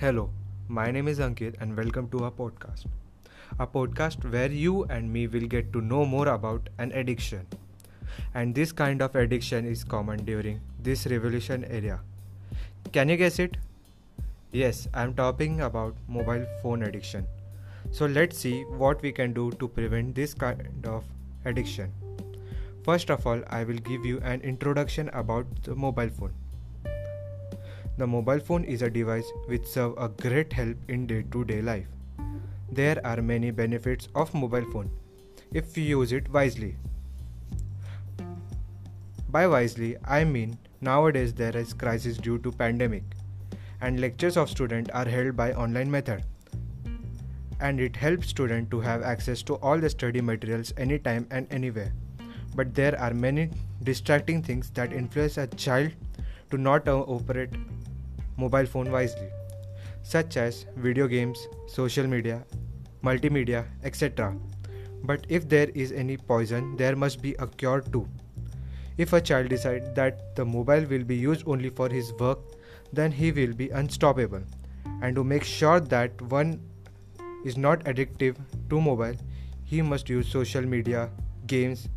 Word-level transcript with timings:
Hello, 0.00 0.28
my 0.68 0.90
name 0.90 1.08
is 1.08 1.20
Ankit 1.20 1.54
and 1.58 1.74
welcome 1.74 2.06
to 2.10 2.22
our 2.24 2.30
podcast. 2.30 2.84
A 3.58 3.66
podcast 3.66 4.26
where 4.30 4.52
you 4.52 4.84
and 4.96 5.10
me 5.10 5.26
will 5.26 5.46
get 5.54 5.72
to 5.72 5.80
know 5.80 6.04
more 6.04 6.28
about 6.28 6.68
an 6.78 6.92
addiction. 6.92 7.46
And 8.34 8.54
this 8.54 8.72
kind 8.72 9.00
of 9.00 9.14
addiction 9.16 9.64
is 9.64 9.84
common 9.84 10.22
during 10.26 10.60
this 10.78 11.06
revolution 11.06 11.64
area. 11.64 12.00
Can 12.92 13.08
you 13.08 13.16
guess 13.16 13.38
it? 13.38 13.56
Yes, 14.52 14.86
I'm 14.92 15.14
talking 15.14 15.62
about 15.62 15.94
mobile 16.08 16.44
phone 16.62 16.82
addiction. 16.82 17.26
So 17.90 18.04
let's 18.04 18.36
see 18.36 18.64
what 18.64 19.00
we 19.00 19.12
can 19.12 19.32
do 19.32 19.50
to 19.52 19.66
prevent 19.66 20.14
this 20.14 20.34
kind 20.34 20.84
of 20.84 21.04
addiction. 21.46 21.90
First 22.84 23.10
of 23.10 23.26
all, 23.26 23.40
I 23.48 23.64
will 23.64 23.80
give 23.92 24.04
you 24.04 24.18
an 24.20 24.42
introduction 24.42 25.08
about 25.14 25.46
the 25.62 25.74
mobile 25.74 26.10
phone. 26.10 26.34
The 27.98 28.06
mobile 28.06 28.40
phone 28.40 28.64
is 28.64 28.82
a 28.82 28.90
device 28.90 29.24
which 29.46 29.64
serve 29.64 29.94
a 29.96 30.10
great 30.10 30.52
help 30.52 30.76
in 30.86 31.06
day-to-day 31.06 31.62
life. 31.62 31.86
There 32.70 32.98
are 33.06 33.22
many 33.22 33.50
benefits 33.50 34.08
of 34.14 34.34
mobile 34.34 34.66
phone 34.70 34.90
if 35.50 35.74
we 35.76 35.84
use 35.84 36.12
it 36.12 36.28
wisely. 36.30 36.76
By 39.30 39.46
wisely, 39.46 39.96
I 40.04 40.24
mean 40.24 40.58
nowadays 40.82 41.32
there 41.32 41.56
is 41.56 41.72
crisis 41.72 42.18
due 42.18 42.36
to 42.40 42.52
pandemic 42.52 43.02
and 43.80 43.98
lectures 43.98 44.36
of 44.36 44.50
student 44.50 44.90
are 44.92 45.06
held 45.06 45.34
by 45.34 45.54
online 45.54 45.90
method 45.90 46.22
and 47.60 47.80
it 47.80 47.96
helps 47.96 48.26
student 48.28 48.70
to 48.72 48.80
have 48.80 49.00
access 49.00 49.42
to 49.44 49.54
all 49.56 49.78
the 49.78 49.88
study 49.88 50.20
materials 50.20 50.74
anytime 50.76 51.26
and 51.30 51.46
anywhere 51.50 51.92
but 52.54 52.74
there 52.74 52.98
are 53.00 53.14
many 53.14 53.48
distracting 53.82 54.42
things 54.42 54.68
that 54.74 54.92
influence 54.92 55.38
a 55.38 55.46
child 55.48 55.90
to 56.50 56.58
not 56.58 56.86
operate 56.86 57.50
mobile 58.38 58.66
phone 58.66 58.90
wisely, 58.92 59.28
such 60.02 60.36
as 60.36 60.66
video 60.76 61.06
games, 61.08 61.46
social 61.66 62.06
media, 62.06 62.44
multimedia, 63.02 63.64
etc. 63.84 64.34
But 65.04 65.26
if 65.28 65.48
there 65.48 65.68
is 65.74 65.92
any 65.92 66.16
poison, 66.16 66.76
there 66.76 66.96
must 66.96 67.22
be 67.22 67.34
a 67.38 67.46
cure 67.46 67.80
too. 67.80 68.08
If 68.98 69.12
a 69.12 69.20
child 69.20 69.48
decides 69.48 69.90
that 69.94 70.34
the 70.36 70.44
mobile 70.44 70.84
will 70.90 71.04
be 71.04 71.16
used 71.16 71.44
only 71.46 71.70
for 71.70 71.88
his 71.88 72.12
work, 72.14 72.38
then 72.92 73.12
he 73.12 73.32
will 73.32 73.52
be 73.54 73.68
unstoppable. 73.70 74.42
And 75.02 75.14
to 75.14 75.22
make 75.24 75.44
sure 75.44 75.80
that 75.80 76.20
one 76.22 76.60
is 77.44 77.56
not 77.56 77.84
addictive 77.84 78.36
to 78.70 78.80
mobile, 78.80 79.16
he 79.64 79.82
must 79.82 80.08
use 80.08 80.28
social 80.28 80.62
media, 80.62 81.10
games, 81.46 81.88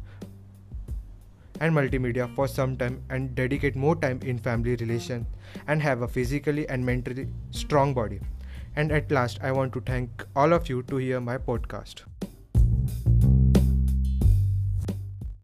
and 1.66 1.76
multimedia 1.76 2.28
for 2.36 2.48
some 2.48 2.76
time 2.82 2.98
and 3.10 3.34
dedicate 3.40 3.76
more 3.86 3.96
time 4.06 4.20
in 4.34 4.38
family 4.48 4.76
relation 4.84 5.26
and 5.68 5.82
have 5.82 6.02
a 6.02 6.08
physically 6.08 6.68
and 6.70 6.86
mentally 6.86 7.28
strong 7.52 7.94
body. 7.94 8.20
And 8.76 8.92
at 8.92 9.12
last, 9.12 9.40
I 9.42 9.52
want 9.52 9.74
to 9.74 9.82
thank 9.82 10.26
all 10.36 10.54
of 10.54 10.70
you 10.70 10.84
to 10.84 10.98
hear 10.98 11.20
my 11.20 11.38
podcast. 11.38 12.09